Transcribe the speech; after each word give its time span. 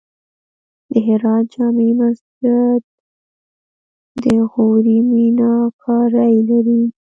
د 0.89 0.91
هرات 1.07 1.45
جمعې 1.53 1.89
مسجد 1.99 2.81
د 4.23 4.25
غوري 4.51 4.97
میناکاري 5.09 6.35
لري 6.49 6.83